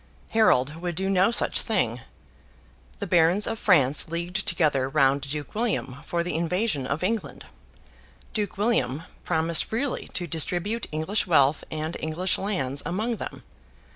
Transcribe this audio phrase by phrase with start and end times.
[0.31, 2.01] Harold would do no such thing.
[2.97, 7.45] The barons of France leagued together round Duke William for the invasion of England.
[8.33, 13.43] Duke William promised freely to distribute English wealth and English lands among them.